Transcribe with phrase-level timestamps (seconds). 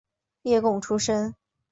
[0.41, 1.35] 例贡出身。